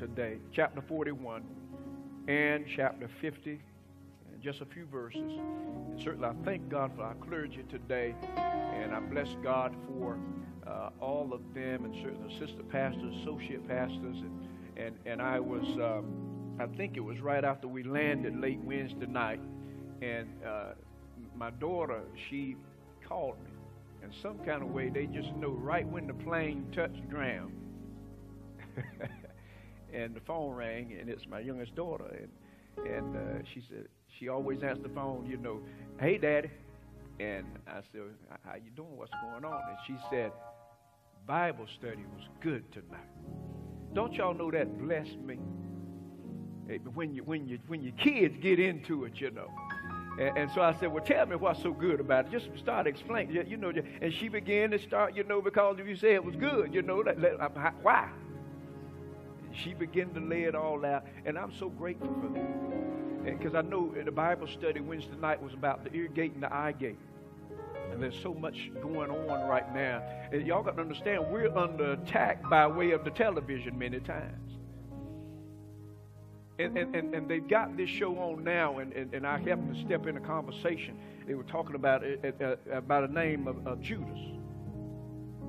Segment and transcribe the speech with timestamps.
[0.00, 1.42] today, chapter 41
[2.26, 3.60] and chapter 50,
[4.32, 5.20] and just a few verses.
[5.20, 10.16] And certainly I thank God for our clergy today, and I bless God for
[10.66, 15.66] uh, all of them, and certainly assistant pastors, associate pastors, and, and, and I was,
[15.76, 19.40] um, I think it was right after we landed late Wednesday night,
[20.00, 20.72] and uh,
[21.36, 22.56] my daughter, she
[23.06, 23.50] called me.
[24.02, 27.52] In some kind of way, they just know right when the plane touched ground.
[29.94, 33.86] and the phone rang, and it's my youngest daughter, and and uh, she said
[34.18, 35.60] she always answers the phone, you know,
[35.98, 36.50] hey, daddy,
[37.18, 38.02] and I said,
[38.44, 38.96] how you doing?
[38.96, 39.60] What's going on?
[39.68, 40.32] And she said,
[41.26, 43.00] Bible study was good tonight.
[43.92, 45.38] Don't y'all know that blessed me?
[46.94, 49.50] When you when you when your kids get into it, you know.
[50.18, 52.32] And, so I said, well, tell me what's so good about it.
[52.32, 53.72] Just start explaining, you know.
[54.02, 56.82] And she began to start, you know, because if you say it was good, you
[56.82, 58.10] know, that, uh, why?
[59.52, 63.38] She began to lay it all out, and I'm so grateful for that.
[63.38, 66.52] Because I know the Bible study Wednesday night was about the ear gate and the
[66.52, 66.98] eye gate.
[67.92, 70.02] And there's so much going on right now.
[70.32, 74.52] And y'all got to understand, we're under attack by way of the television many times.
[76.58, 79.74] And, and, and, and they've got this show on now, and, and, and I happened
[79.74, 80.98] to step in a conversation.
[81.26, 84.18] They were talking about uh, about a name of, of Judas.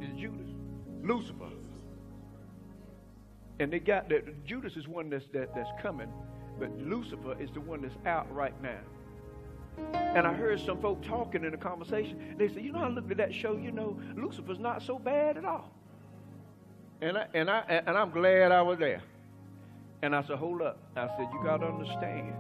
[0.02, 0.47] Is Judas?
[1.03, 1.50] Lucifer
[3.62, 6.12] and they got that Judas is one that's that, that's coming,
[6.59, 8.80] but Lucifer is the one that's out right now.
[9.94, 12.36] And I heard some folk talking in a conversation.
[12.39, 13.56] They said, "You know, I looked at that show.
[13.56, 15.72] You know, Lucifer's not so bad at all."
[17.02, 19.02] And I and I and I'm glad I was there.
[20.02, 22.34] And I said, "Hold up!" I said, "You got to understand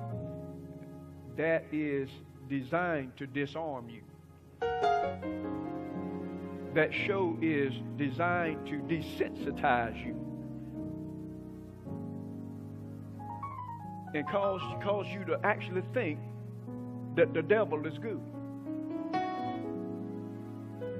[1.37, 2.09] that is
[2.49, 4.01] designed to disarm you.
[6.73, 10.30] That show is designed to desensitize you."
[14.13, 16.19] And cause, cause you to actually think
[17.15, 18.21] that the devil is good.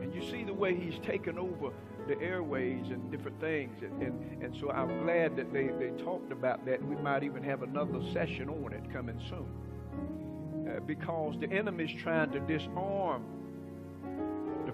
[0.02, 1.72] And you see the way he's taken over
[2.08, 3.82] the airways and different things.
[3.82, 6.84] And, and, and so I'm glad that they, they talked about that.
[6.84, 9.48] We might even have another session on it coming soon.
[10.68, 13.24] Uh, because the enemy is trying to disarm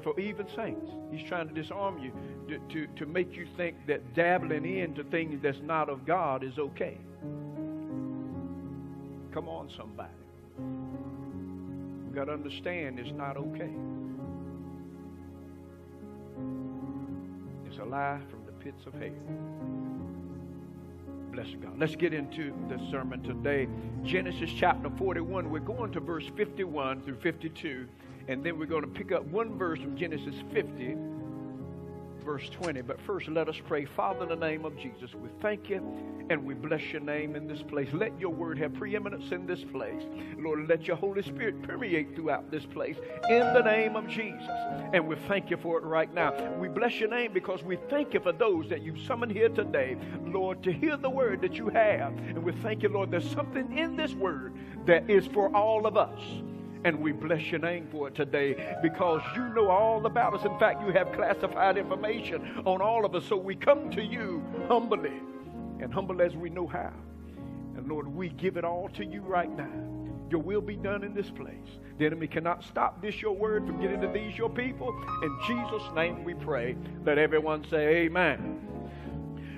[0.03, 0.89] for even saints.
[1.12, 2.12] He's trying to disarm you
[2.50, 6.57] to, to, to make you think that dabbling into things that's not of God is
[6.59, 6.97] okay.
[9.38, 10.09] Come on, somebody.
[12.06, 13.70] We've got to understand it's not okay.
[17.68, 19.12] It's a lie from the pits of hell.
[21.31, 21.78] Bless God.
[21.78, 23.68] Let's get into the sermon today.
[24.03, 25.52] Genesis chapter 41.
[25.52, 27.88] We're going to verse 51 through 52,
[28.28, 30.96] and then we're going to pick up one verse from Genesis 50
[32.27, 32.81] verse 20.
[32.81, 33.85] But first, let us pray.
[33.85, 35.77] Father, in the name of Jesus, we thank you
[36.29, 37.88] and we bless your name in this place.
[37.93, 40.03] Let your word have preeminence in this place.
[40.38, 42.97] Lord, let your Holy Spirit permeate throughout this place
[43.29, 44.49] in the name of Jesus.
[44.91, 46.33] And we thank you for it right now.
[46.59, 49.95] We bless your name because we thank you for those that you've summoned here today,
[50.25, 52.11] Lord, to hear the word that you have.
[52.17, 54.53] And we thank you, Lord, there's something in this word
[54.85, 56.19] that is for all of us.
[56.83, 60.45] And we bless your name for it today because you know all about us.
[60.45, 63.25] In fact, you have classified information on all of us.
[63.25, 65.19] So we come to you humbly
[65.79, 66.93] and humble as we know how.
[67.75, 69.69] And Lord, we give it all to you right now.
[70.29, 71.79] Your will be done in this place.
[71.97, 74.89] The enemy cannot stop this, your word, from getting to these, your people.
[75.23, 76.75] In Jesus' name we pray.
[77.05, 78.61] Let everyone say, Amen.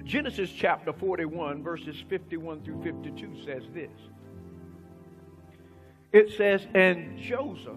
[0.03, 3.91] Genesis chapter 41, verses 51 through 52 says this
[6.11, 7.75] it says, And Joseph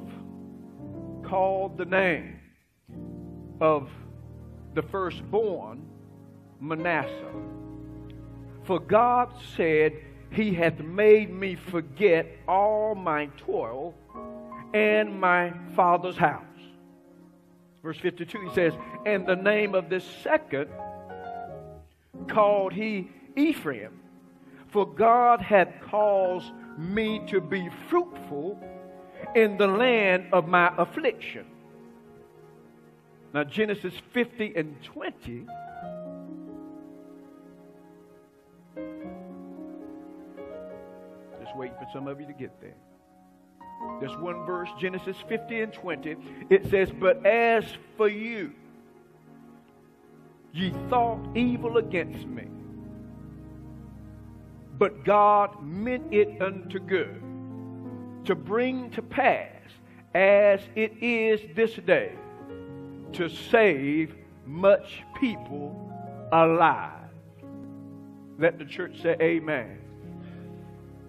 [1.25, 2.39] called the name
[3.61, 3.91] of
[4.75, 5.87] the firstborn
[6.61, 7.33] Manasseh.
[8.65, 9.93] For God said,
[10.31, 13.95] He hath made me forget all my toil
[14.73, 16.45] and my father's house.
[17.83, 18.73] Verse 52, he says,
[19.05, 20.69] And the name of this second
[22.29, 24.01] called he Ephraim,
[24.69, 28.59] for God hath caused me to be fruitful
[29.35, 31.47] in the land of my affliction.
[33.35, 35.47] Now, Genesis 50 and 20.
[41.41, 42.75] Just waiting for some of you to get there.
[44.01, 46.17] There's one verse, Genesis 50 and 20.
[46.51, 47.65] It says, But as
[47.97, 48.53] for you,
[50.53, 52.45] ye thought evil against me
[54.79, 57.23] but God meant it unto good
[58.25, 59.49] to bring to pass
[60.15, 62.13] as it is this day
[63.13, 64.15] to save
[64.47, 65.93] much people
[66.33, 67.11] alive.
[68.39, 69.79] Let the church say amen.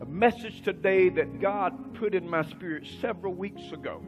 [0.01, 4.01] A message today that God put in my spirit several weeks ago.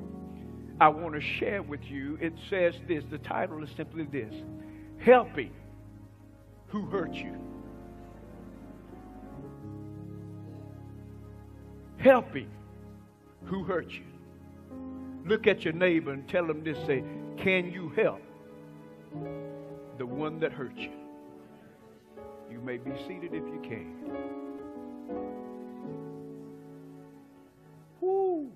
[0.81, 2.17] I want to share with you.
[2.19, 4.33] It says this the title is simply this
[4.97, 5.53] Helping
[6.67, 7.37] Who Hurt You.
[12.05, 12.51] Helping
[13.45, 14.05] who hurt you.
[15.25, 17.03] Look at your neighbor and tell them this say,
[17.35, 18.21] Can you help
[19.97, 20.91] the one that hurt you?
[22.51, 23.95] You may be seated if you can.
[27.99, 28.51] Woo.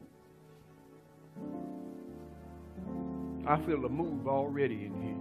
[3.48, 5.16] I feel a move already in here.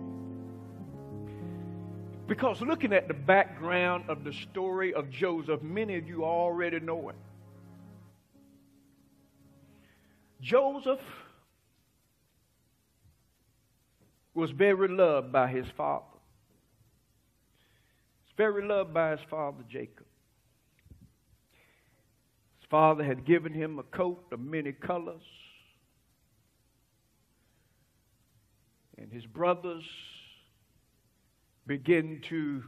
[2.27, 7.09] Because looking at the background of the story of Joseph, many of you already know
[7.09, 7.17] it.
[10.41, 11.01] Joseph
[14.35, 16.05] was very loved by his father.
[18.25, 20.07] He's very loved by his father Jacob.
[22.61, 25.23] His father had given him a coat of many colors.
[28.97, 29.85] And his brothers
[31.67, 32.63] began to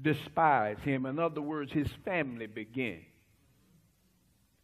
[0.00, 1.06] despise him.
[1.06, 3.00] In other words, his family began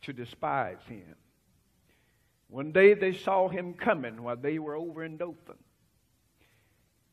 [0.02, 1.14] to despise him.
[2.50, 5.56] One day they saw him coming while they were over in Dothan.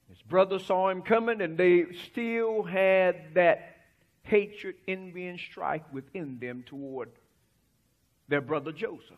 [0.09, 3.75] His brothers saw him coming, and they still had that
[4.23, 7.11] hatred, envy, and strife within them toward
[8.27, 9.17] their brother Joseph.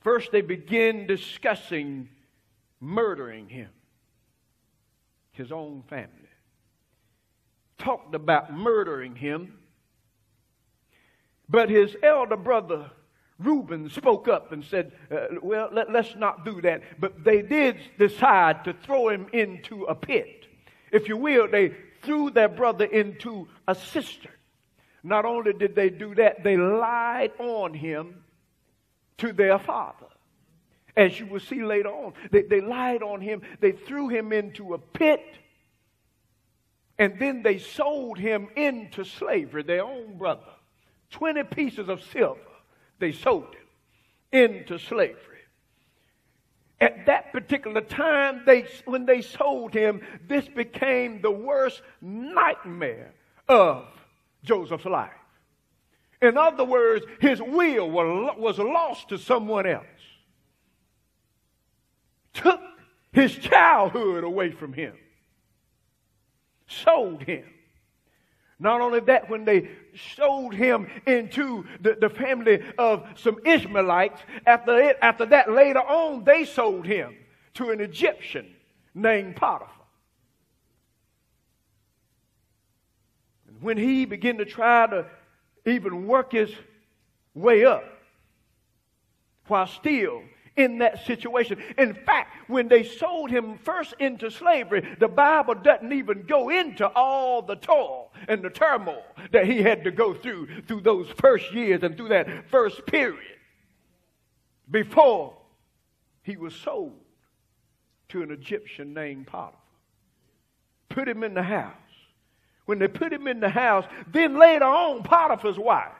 [0.00, 2.08] First, they begin discussing
[2.80, 3.70] murdering him,
[5.32, 6.12] his own family.
[7.78, 9.58] Talked about murdering him,
[11.48, 12.90] but his elder brother
[13.38, 16.82] Reuben spoke up and said, uh, Well, let, us not do that.
[16.98, 20.46] But they did decide to throw him into a pit.
[20.90, 24.32] If you will, they threw their brother into a cistern.
[25.04, 28.24] Not only did they do that, they lied on him
[29.18, 30.06] to their father.
[30.96, 34.74] As you will see later on, they, they lied on him, they threw him into
[34.74, 35.24] a pit,
[36.98, 40.42] and then they sold him into slavery, their own brother.
[41.10, 42.40] 20 pieces of silver
[42.98, 43.68] they sold him
[44.32, 45.24] into slavery.
[46.80, 53.12] At that particular time, they, when they sold him, this became the worst nightmare
[53.48, 53.84] of
[54.44, 55.10] Joseph's life.
[56.22, 59.84] In other words, his will was lost to someone else.
[62.34, 62.60] Took
[63.12, 64.94] his childhood away from him.
[66.68, 67.44] Sold him
[68.58, 69.68] not only that, when they
[70.16, 76.24] sold him into the, the family of some Ishmaelites, after, it, after that, later on,
[76.24, 77.16] they sold him
[77.54, 78.46] to an Egyptian
[78.94, 79.70] named Potiphar.
[83.46, 85.06] And when he began to try to
[85.64, 86.52] even work his
[87.34, 87.84] way up,
[89.46, 90.22] while still
[90.58, 91.58] in that situation.
[91.78, 96.86] In fact, when they sold him first into slavery, the Bible doesn't even go into
[96.88, 101.52] all the toil and the turmoil that he had to go through through those first
[101.54, 103.38] years and through that first period
[104.70, 105.34] before
[106.22, 106.92] he was sold
[108.08, 109.54] to an Egyptian named Potiphar.
[110.88, 111.74] Put him in the house.
[112.66, 115.92] When they put him in the house, then later on, Potiphar's wife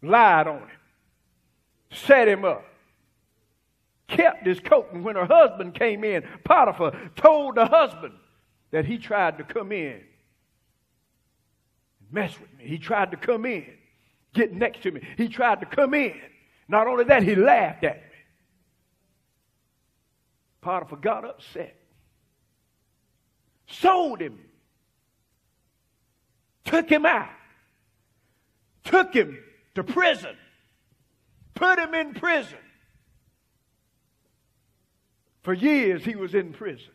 [0.00, 0.68] lied on him,
[1.92, 2.64] set him up
[4.42, 4.88] kept his coat.
[4.92, 8.14] And when her husband came in, Potiphar told the husband
[8.70, 10.00] that he tried to come in
[12.10, 12.66] mess with me.
[12.66, 13.72] He tried to come in,
[14.34, 15.00] get next to me.
[15.16, 16.20] He tried to come in.
[16.68, 18.02] Not only that, he laughed at me.
[20.60, 21.74] Potiphar got upset,
[23.66, 24.38] sold him,
[26.66, 27.30] took him out,
[28.84, 29.38] took him
[29.74, 30.36] to prison,
[31.54, 32.58] put him in prison.
[35.42, 36.90] For years he was in prison.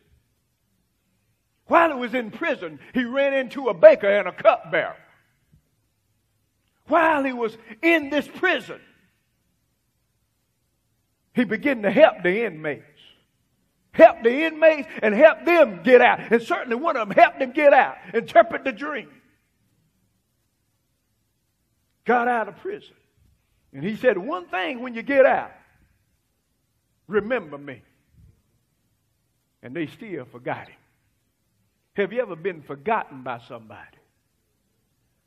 [1.66, 4.96] While he was in prison, he ran into a baker and a cupbearer.
[6.86, 8.80] While he was in this prison,
[11.34, 12.84] he began to help the inmates.
[13.92, 16.32] Help the inmates and help them get out.
[16.32, 19.10] And certainly one of them helped them get out, interpret the dream.
[22.06, 22.94] Got out of prison.
[23.74, 25.52] And he said, One thing when you get out,
[27.06, 27.82] remember me
[29.62, 30.76] and they still forgot him.
[31.94, 33.98] Have you ever been forgotten by somebody?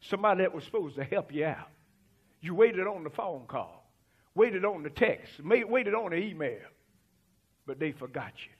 [0.02, 1.70] Somebody that was supposed to help you out.
[2.40, 3.86] You waited on the phone call,
[4.34, 6.60] waited on the text, waited on the email,
[7.68, 8.52] but they forgot you.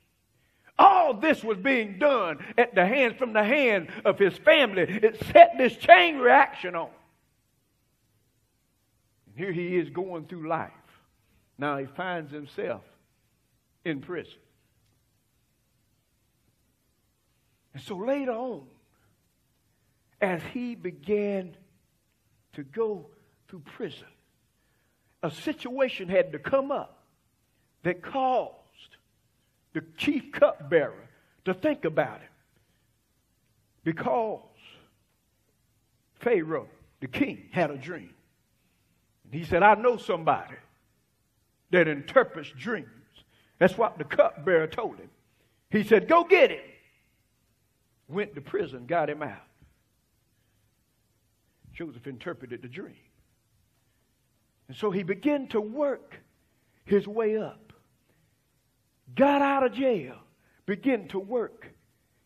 [0.78, 5.24] All this was being done at the hands from the hand of his family, it
[5.32, 6.90] set this chain reaction on.
[9.28, 10.72] And here he is going through life.
[11.58, 12.82] Now he finds himself
[13.86, 14.34] in prison.
[17.74, 18.64] And so later on,
[20.20, 21.56] as he began
[22.54, 23.08] to go
[23.48, 24.08] through prison,
[25.24, 27.04] a situation had to come up
[27.84, 28.52] that caused
[29.74, 31.10] the chief cupbearer
[31.46, 32.30] to think about it.
[33.84, 34.42] Because
[36.16, 36.68] Pharaoh,
[37.00, 38.14] the king, had a dream.
[39.24, 40.56] And he said, I know somebody
[41.72, 42.88] that interprets dreams.
[43.58, 45.10] That's what the cupbearer told him.
[45.70, 46.71] He said, Go get him.
[48.12, 49.48] Went to prison, got him out.
[51.74, 52.96] Joseph interpreted the dream.
[54.68, 56.16] And so he began to work
[56.84, 57.72] his way up.
[59.16, 60.16] Got out of jail,
[60.66, 61.74] began to work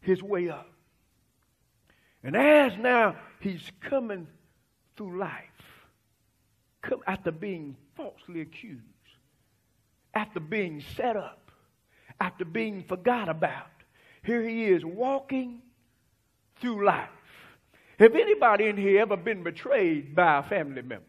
[0.02, 0.72] his way up.
[2.24, 4.28] And as now he's coming
[4.98, 5.42] through life,
[6.82, 8.82] come after being falsely accused,
[10.16, 11.52] after being set up,
[12.20, 13.68] after being forgot about,
[14.24, 15.62] here he is walking
[16.60, 17.10] through life.
[18.00, 21.06] Have anybody in here ever been betrayed by a family member?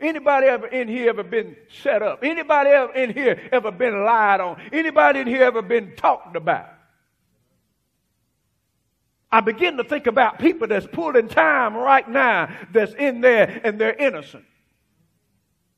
[0.00, 2.20] Anybody ever in here ever been set up?
[2.22, 4.60] Anybody ever in here ever been lied on?
[4.72, 6.70] Anybody in here ever been talked about?
[9.30, 13.80] I begin to think about people that's pulling time right now that's in there and
[13.80, 14.44] they're innocent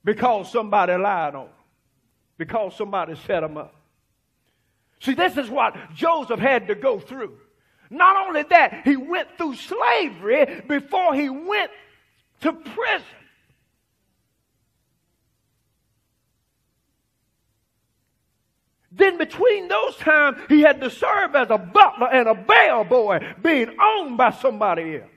[0.05, 1.55] because somebody lied on them,
[2.39, 3.75] because somebody set them up.
[5.01, 7.37] See, this is what Joseph had to go through.
[7.93, 11.71] Not only that, he went through slavery before he went
[12.41, 13.07] to prison.
[18.91, 23.77] Then between those times, he had to serve as a butler and a bellboy, being
[23.79, 25.11] owned by somebody else.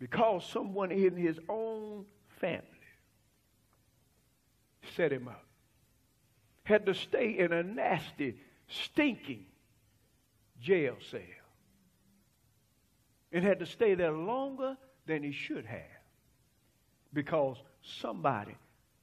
[0.00, 2.04] Because someone in his own
[2.40, 2.64] family
[4.96, 5.44] set him up.
[6.64, 8.36] Had to stay in a nasty,
[8.68, 9.46] stinking
[10.60, 11.20] jail cell.
[13.32, 14.76] And had to stay there longer
[15.06, 15.80] than he should have.
[17.12, 18.56] Because somebody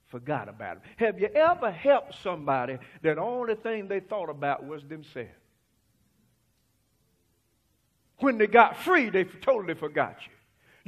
[0.07, 0.81] forgot about him.
[0.97, 5.29] Have you ever helped somebody that only thing they thought about was themselves?
[8.19, 10.33] When they got free, they totally forgot you.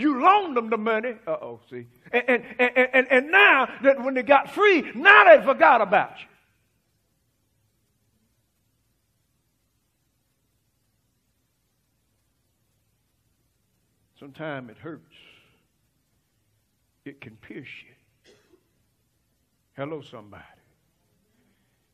[0.04, 1.16] You loaned them the money.
[1.28, 1.86] Uh oh, see.
[2.12, 6.28] And, and, and, and now that when they got free, now they forgot about you.
[14.20, 15.16] Sometimes it hurts.
[17.06, 18.34] It can pierce you.
[19.78, 20.44] Hello, somebody.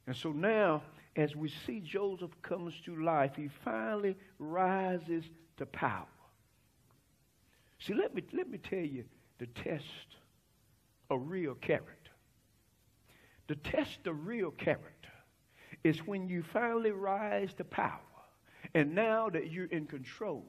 [0.07, 0.81] And so now,
[1.15, 5.25] as we see Joseph comes to life, he finally rises
[5.57, 6.07] to power.
[7.79, 9.03] See, let me, let me tell you
[9.37, 9.85] the test
[11.11, 11.91] of real character.
[13.47, 15.09] The test of real character
[15.83, 17.99] is when you finally rise to power.
[18.73, 20.45] And now that you're in control,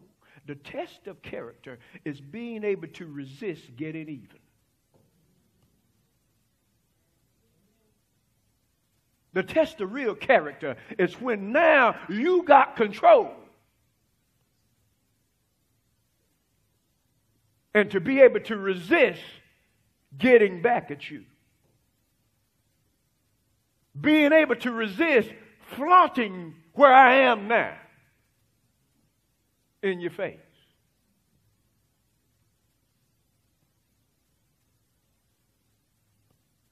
[0.47, 4.39] the test of character is being able to resist getting even.
[9.33, 13.33] The test of real character is when now you got control.
[17.75, 19.21] And to be able to resist
[20.17, 21.25] getting back at you.
[24.01, 25.31] Being able to resist
[25.75, 27.75] flaunting where I am now
[29.87, 30.41] in your face.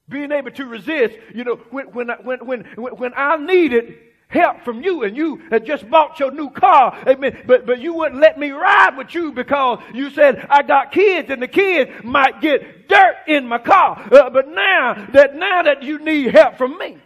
[0.07, 4.83] being able to resist, you know, when, when, when, when, when I needed help from
[4.83, 8.37] you and you had just bought your new car, amen, but, but you wouldn't let
[8.37, 12.87] me ride with you because you said, I got kids and the kids might get
[12.87, 14.07] dirt in my car.
[14.11, 16.97] Uh, but now that, now that you need help from me,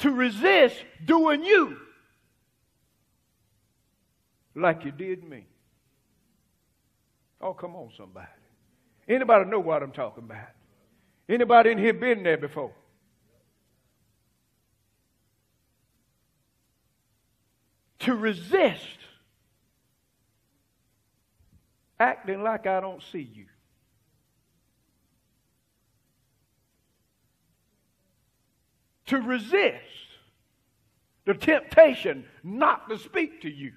[0.00, 1.76] to resist doing you
[4.54, 5.46] like you did me.
[7.40, 8.26] Oh, come on, somebody.
[9.08, 10.48] Anybody know what I'm talking about?
[11.28, 12.72] Anybody in here been there before?
[18.00, 18.98] To resist
[21.98, 23.46] acting like I don't see you.
[29.10, 29.84] To resist
[31.26, 33.72] the temptation not to speak to you.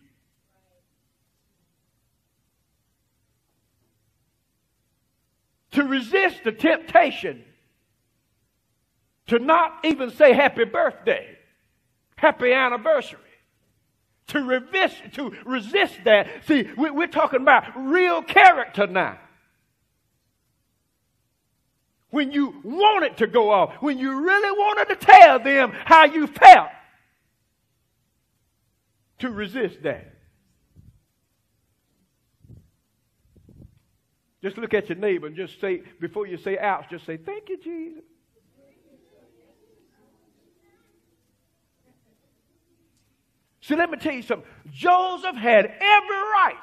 [5.74, 7.44] to resist the temptation
[9.28, 11.38] to not even say happy birthday,
[12.16, 13.20] happy anniversary.
[14.28, 16.28] To resist, to resist that.
[16.46, 19.20] See, we're talking about real character now.
[22.14, 26.06] When you want it to go off, when you really wanted to tell them how
[26.06, 26.70] you felt,
[29.18, 30.14] to resist that.
[34.44, 37.50] Just look at your neighbor and just say, before you say ouch, just say, Thank
[37.50, 38.04] you, Jesus.
[43.62, 44.48] See, let me tell you something.
[44.72, 46.60] Joseph had every right.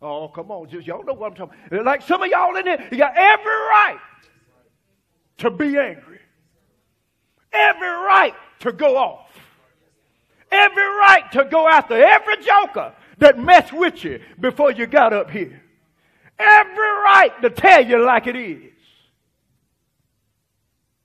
[0.00, 0.68] Oh, come on.
[0.68, 1.84] Just, y'all know what I'm talking about.
[1.84, 3.98] Like some of y'all in here, you got every right
[5.38, 6.20] to be angry.
[7.52, 9.26] Every right to go off.
[10.50, 15.30] Every right to go after every joker that messed with you before you got up
[15.30, 15.60] here.
[16.38, 18.72] Every right to tell you like it is.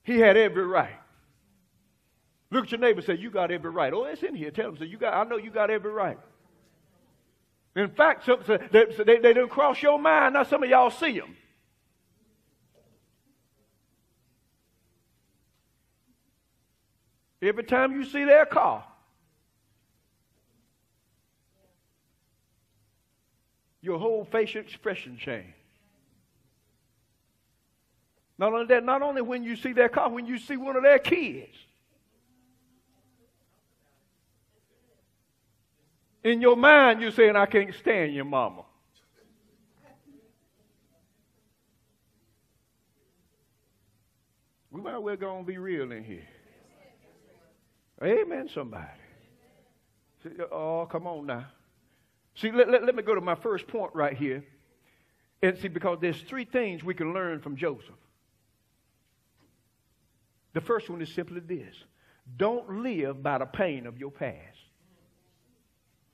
[0.03, 0.99] He had every right.
[2.51, 3.91] Look at your neighbor and say, You got every right.
[3.93, 4.51] Oh, it's in here.
[4.51, 6.19] Tell him, say, you got, I know you got every right.
[7.75, 8.39] In fact, some,
[8.71, 10.35] they, they, they don't cross your mind.
[10.35, 11.35] Now some of y'all see them.
[17.41, 18.85] Every time you see their car,
[23.81, 25.53] your whole facial expression change.
[28.37, 30.83] Not only that, not only when you see their car, when you see one of
[30.83, 31.55] their kids.
[36.23, 38.63] In your mind, you're saying, I can't stand your mama.
[44.71, 46.27] We might well go and be real in here.
[48.01, 48.87] Amen, somebody.
[50.51, 51.45] Oh, come on now.
[52.35, 54.43] See, let, let, let me go to my first point right here.
[55.41, 57.95] And see, because there's three things we can learn from Joseph.
[60.53, 61.75] The first one is simply this
[62.37, 64.52] don't live by the pain of your past.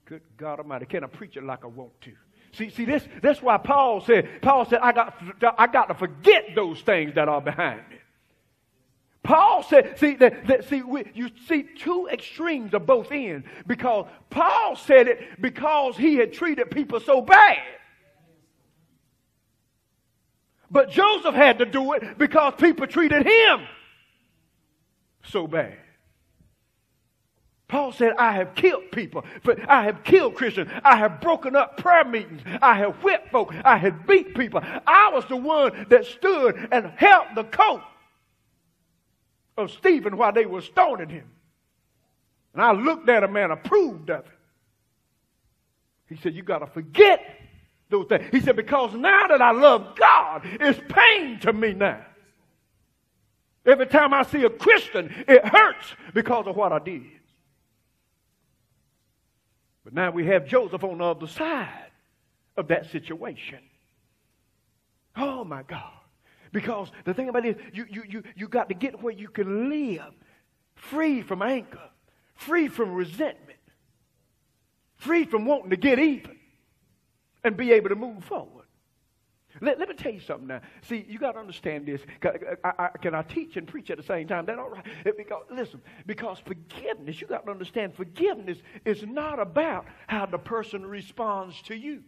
[0.10, 0.88] Good God Almighty.
[0.88, 2.12] Can I preach it like I want to?
[2.54, 5.16] See, see, this, that's why Paul said, Paul said, I got,
[5.56, 7.98] I got to forget those things that are behind me.
[9.22, 14.08] Paul said, see, that, that see, we, you see two extremes of both ends because
[14.32, 17.60] Paul said it because he had treated people so bad.
[20.72, 23.60] But Joseph had to do it because people treated him
[25.26, 25.78] so bad.
[27.70, 29.24] Paul said, I have killed people.
[29.44, 30.70] but I have killed Christians.
[30.84, 32.42] I have broken up prayer meetings.
[32.62, 33.54] I have whipped folk.
[33.64, 34.60] I have beat people.
[34.64, 37.84] I was the one that stood and held the coat
[39.56, 41.30] of Stephen while they were stoning him.
[42.54, 44.32] And I looked at him and approved of it.
[46.08, 47.22] He said, You got to forget
[47.90, 48.26] those things.
[48.32, 52.04] He said, Because now that I love God, it's pain to me now.
[53.64, 57.19] Every time I see a Christian, it hurts because of what I did.
[59.90, 61.90] But now we have Joseph on the other side
[62.56, 63.58] of that situation.
[65.18, 65.94] Oh my God.
[66.52, 69.30] Because the thing about it is, you, you, you, you got to get where you
[69.30, 70.14] can live
[70.76, 71.82] free from anger,
[72.36, 73.58] free from resentment,
[74.98, 76.38] free from wanting to get even,
[77.44, 78.59] and be able to move forward.
[79.62, 80.62] Let, let me tell you something now.
[80.82, 82.02] See, you got to understand this.
[82.64, 84.46] I, I, can I teach and preach at the same time?
[84.46, 84.86] That all right?
[85.18, 90.86] Because, listen, because forgiveness, you got to understand, forgiveness is not about how the person
[90.86, 92.04] responds to you.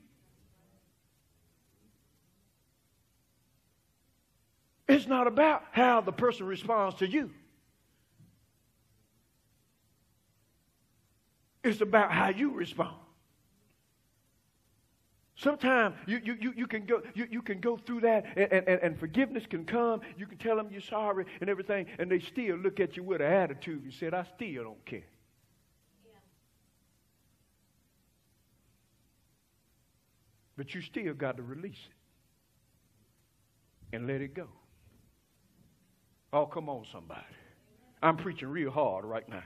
[4.88, 7.32] It's not about how the person responds to you.
[11.64, 12.96] It's about how you respond.
[15.42, 18.68] Sometimes you, you, you, you, can go, you, you can go through that and, and,
[18.68, 20.02] and forgiveness can come.
[20.16, 23.22] You can tell them you're sorry and everything, and they still look at you with
[23.22, 25.02] an attitude and said, I still don't care.
[26.06, 26.20] Yeah.
[30.58, 31.88] But you still got to release
[33.90, 34.48] it and let it go.
[36.32, 37.22] Oh, come on, somebody.
[38.04, 39.44] I'm preaching real hard right now.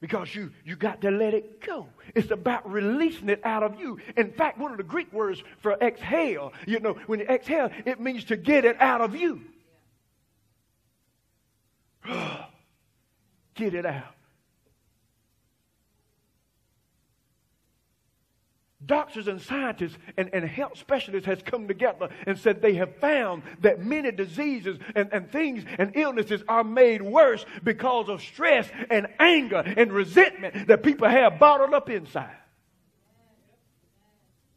[0.00, 1.88] Because you, you got to let it go.
[2.14, 3.98] It's about releasing it out of you.
[4.16, 7.98] In fact, one of the Greek words for exhale, you know, when you exhale, it
[7.98, 9.40] means to get it out of you.
[13.54, 14.15] get it out.
[18.86, 23.42] Doctors and scientists and, and health specialists has come together and said they have found
[23.60, 29.06] that many diseases and, and things and illnesses are made worse because of stress and
[29.18, 32.36] anger and resentment that people have bottled up inside.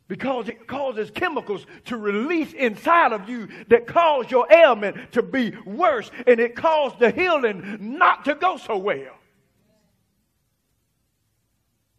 [0.07, 5.51] because it causes chemicals to release inside of you that cause your ailment to be
[5.65, 9.15] worse and it caused the healing not to go so well.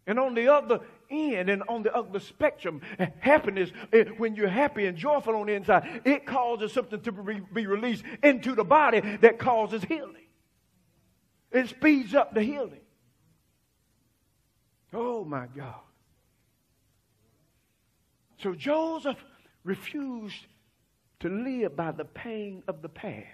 [0.06, 2.80] And on the other end and on the other spectrum,
[3.18, 7.66] happiness, eh, when you're happy and joyful on the inside, it causes something to be
[7.66, 10.26] released into the body that causes healing.
[11.52, 12.80] It speeds up the healing.
[14.92, 15.80] Oh my God.
[18.38, 19.22] So Joseph
[19.64, 20.46] refused
[21.20, 23.26] to live by the pain of the past.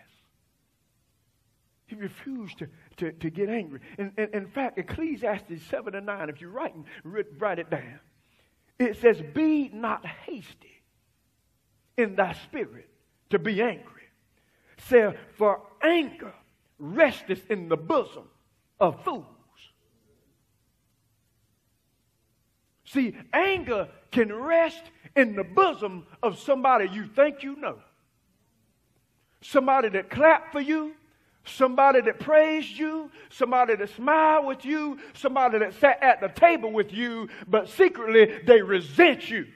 [1.87, 3.81] He refused to, to, to get angry.
[3.99, 8.01] And, and, in fact, Ecclesiastes 7 and 9, if you write, write it down,
[8.79, 10.83] it says, Be not hasty
[11.97, 12.89] in thy spirit
[13.31, 13.93] to be angry.
[14.89, 16.33] Say, for anger
[16.79, 18.29] resteth in the bosom
[18.79, 19.25] of fools.
[22.85, 24.83] See, anger can rest
[25.17, 27.79] in the bosom of somebody you think you know.
[29.41, 30.95] Somebody that clapped for you,
[31.47, 36.73] somebody that praised you, somebody that smiled with you, somebody that sat at the table
[36.73, 39.47] with you, but secretly they resent you.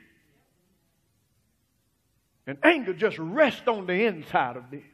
[2.46, 4.84] And anger just rests on the inside of them.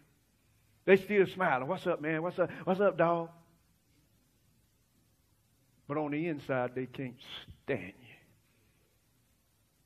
[0.84, 1.68] They still smiling.
[1.68, 2.22] What's up, man?
[2.22, 2.50] What's up?
[2.64, 3.30] What's up, dog?
[5.88, 7.16] But on the inside, they can't
[7.64, 7.92] stand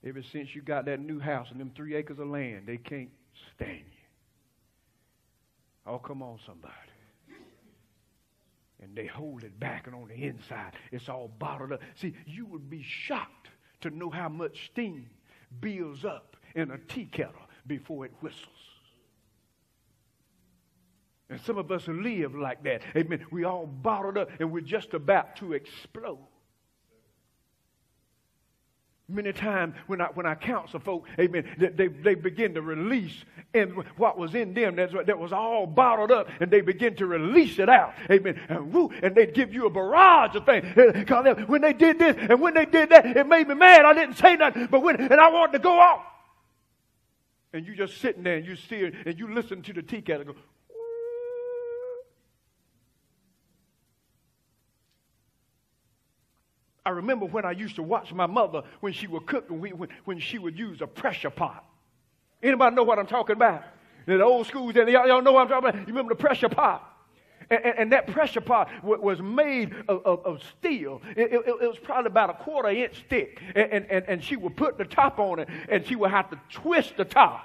[0.03, 0.11] you.
[0.11, 3.11] Ever since you got that new house and them three acres of land, they can't
[3.55, 4.01] stand you.
[5.87, 6.75] Oh, come on, somebody.
[8.83, 11.81] And they hold it back, and on the inside, it's all bottled up.
[11.97, 13.49] See, you would be shocked
[13.83, 15.11] to know how much steam
[15.61, 18.47] builds up in a tea kettle before it whistles.
[21.29, 22.83] And some of us live like that.
[22.97, 23.25] Amen.
[23.31, 26.19] We all bottled up and we're just about to explode.
[29.11, 33.73] Many times when I, when I counsel folk, amen, they, they begin to release and
[33.97, 37.59] what was in them that, that was all bottled up and they begin to release
[37.59, 37.95] it out.
[38.11, 38.41] Amen.
[38.49, 40.67] And woo, and they give you a barrage of things.
[40.77, 43.85] Eh, when they did this and when they did that, it made me mad.
[43.85, 46.03] I didn't say nothing, but when, and I wanted to go off.
[47.53, 50.27] And you just sitting there and you see and you listen to the tea kettle
[50.27, 50.35] go,
[56.91, 59.73] I remember when I used to watch my mother when she would cook and we,
[59.73, 61.65] when, when she would use a pressure pot.
[62.43, 63.63] Anybody know what I'm talking about?
[64.09, 65.81] In The old schools, y'all, y'all know what I'm talking about?
[65.83, 66.85] You remember the pressure pot?
[67.49, 71.01] And, and, and that pressure pot w- was made of, of, of steel.
[71.17, 73.41] It, it, it, was probably about a quarter inch thick.
[73.55, 76.41] And, and, and she would put the top on it and she would have to
[76.51, 77.45] twist the top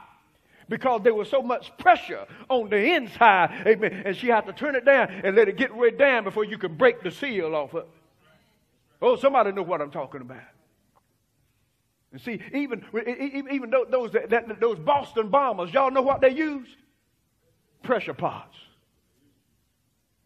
[0.70, 3.52] because there was so much pressure on the inside.
[3.68, 4.02] Amen.
[4.06, 6.58] And she had to turn it down and let it get way down before you
[6.58, 7.90] could break the seal off of it.
[9.06, 10.42] Oh, somebody know what I'm talking about.
[12.12, 12.84] And see, even,
[13.52, 16.76] even those, that, those Boston bombers, y'all know what they used?
[17.84, 18.58] Pressure pots.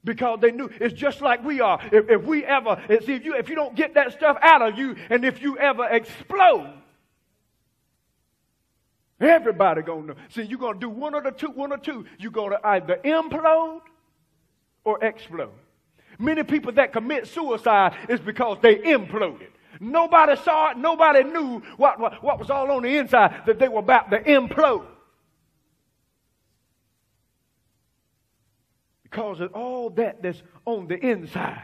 [0.06, 1.78] Because they knew it's just like we are.
[1.92, 4.78] If, if we ever, see, if you, if you don't get that stuff out of
[4.78, 6.72] you, and if you ever explode,
[9.20, 10.16] everybody gonna know.
[10.30, 12.06] See, you're gonna do one or the two, one or two.
[12.18, 13.82] You're gonna either implode
[14.86, 15.52] or explode.
[16.20, 19.48] Many people that commit suicide is because they imploded.
[19.80, 20.78] Nobody saw it.
[20.78, 24.22] Nobody knew what, what, what was all on the inside that they were about to
[24.22, 24.86] implode.
[29.04, 31.64] Because of all that that's on the inside.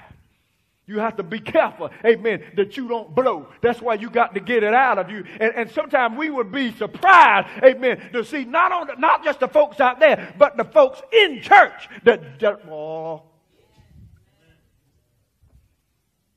[0.88, 3.48] You have to be careful, amen, that you don't blow.
[3.62, 5.26] That's why you got to get it out of you.
[5.40, 9.48] And, and sometimes we would be surprised, amen, to see not, on not just the
[9.48, 13.24] folks out there, but the folks in church that, that oh,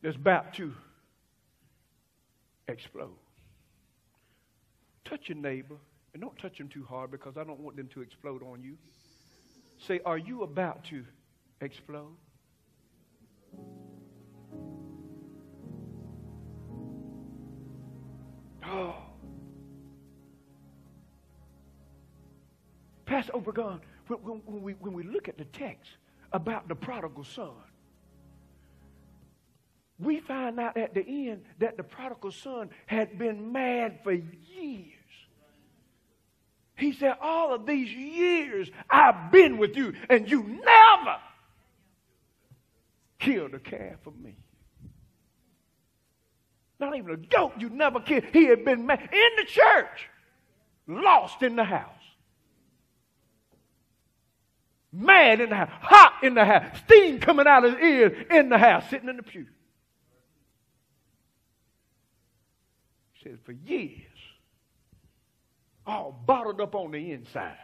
[0.09, 0.73] that's about to
[2.67, 3.19] explode.
[5.05, 5.75] Touch your neighbor,
[6.15, 8.79] and don't touch them too hard because I don't want them to explode on you.
[9.87, 11.05] Say, Are you about to
[11.61, 12.17] explode?
[18.65, 18.95] Oh.
[23.05, 25.91] Pastor Obregon, when, when, when, we, when we look at the text
[26.33, 27.53] about the prodigal son,
[29.99, 34.95] we find out at the end that the prodigal son had been mad for years.
[36.77, 41.17] He said, All of these years I've been with you, and you never
[43.19, 44.37] killed a calf for me.
[46.79, 48.25] Not even a goat you never killed.
[48.33, 50.09] He had been mad in the church,
[50.87, 51.95] lost in the house.
[54.93, 58.49] Mad in the house, hot in the house, steam coming out of his ears in
[58.49, 59.47] the house, sitting in the pew.
[63.45, 64.03] For years
[65.87, 67.57] all bottled up on the inside.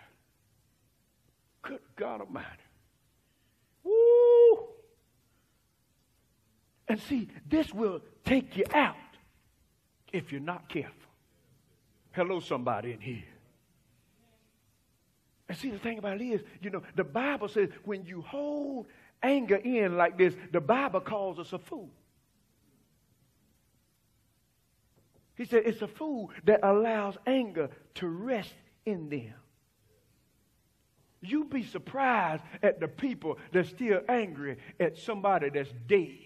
[1.63, 2.47] Good God Almighty.
[3.85, 4.67] Woo!
[6.89, 8.97] And see, this will take you out
[10.13, 10.93] if you're not careful.
[12.13, 13.25] Hello, somebody in here.
[15.49, 18.87] And see, the thing about it is, you know, the Bible says when you hold
[19.23, 21.91] anger in like this, the Bible calls us a fool.
[25.37, 28.55] He said it's a fool that allows anger to rest
[28.87, 29.35] in them.
[31.21, 36.19] You'd be surprised at the people that's still angry at somebody that's dead.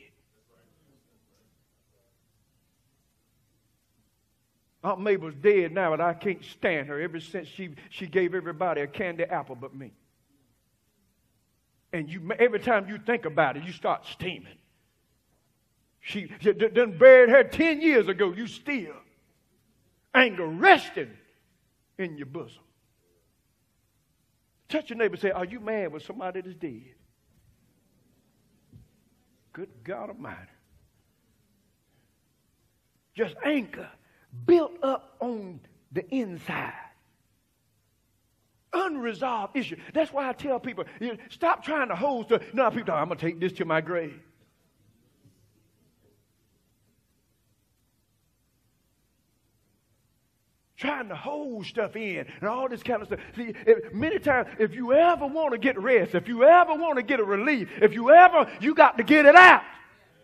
[4.85, 8.81] Aunt Mabel's dead now, and I can't stand her ever since she, she gave everybody
[8.81, 9.93] a candy apple but me.
[11.93, 14.59] And you, every time you think about it, you start steaming.
[16.09, 18.33] She, she done buried her 10 years ago.
[18.33, 18.95] You still
[20.15, 21.11] anger resting
[21.99, 22.63] in your bosom.
[24.71, 26.95] Touch your neighbor say, Are you mad with somebody that's dead?
[29.53, 30.39] Good God Almighty.
[33.15, 33.91] Just anger
[34.47, 35.61] built up on
[35.93, 36.73] the inside.
[38.73, 39.77] Unresolved issue.
[39.93, 42.43] That's why I tell people, you know, stop trying to hold stuff.
[42.55, 44.19] No, people, I'm going to take this to my grave.
[50.79, 53.21] Trying to hold stuff in and all this kind of stuff.
[53.37, 56.97] See, if, many times, if you ever want to get rest, if you ever want
[56.97, 59.63] to get a relief, if you ever, you got to get it out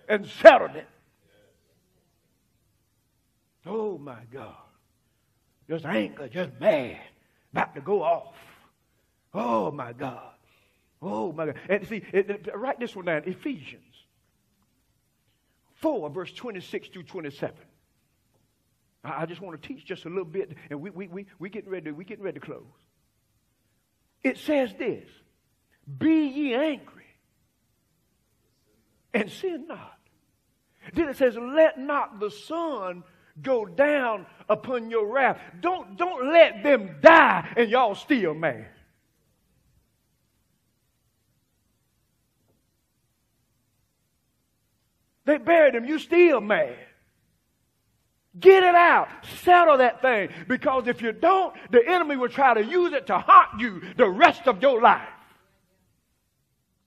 [0.09, 0.87] and settle it.
[3.67, 4.55] Oh my God.
[5.69, 7.01] Just anger, just mad,
[7.53, 8.37] about to go off.
[9.33, 10.31] Oh my God.
[11.03, 11.57] Oh my God.
[11.69, 13.83] And see, it, it, write this one down Ephesians
[15.77, 17.55] 4, verse 26 through 27.
[19.05, 21.71] I just want to teach just a little bit, and we, we, we, we getting
[21.71, 22.63] ready, we getting ready to close.
[24.23, 25.07] It says this,
[25.99, 27.05] be ye angry
[29.13, 29.99] and sin not.
[30.95, 33.05] Then it says, let not the sun
[33.43, 35.39] go down upon your wrath.
[35.61, 38.69] Don't, don't let them die and y'all still mad.
[45.27, 46.77] They buried him, you still mad.
[48.41, 49.09] Get it out.
[49.43, 50.29] Settle that thing.
[50.49, 54.09] Because if you don't, the enemy will try to use it to haunt you the
[54.09, 55.09] rest of your life.